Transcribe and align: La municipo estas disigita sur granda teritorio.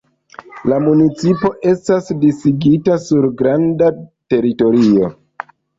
La 0.71 0.77
municipo 0.85 1.51
estas 1.73 2.09
disigita 2.25 2.99
sur 3.07 3.31
granda 3.45 3.95
teritorio. 4.01 5.17